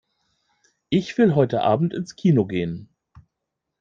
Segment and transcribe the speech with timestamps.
[0.89, 2.89] Ich will heute Abend ins Kino gehen.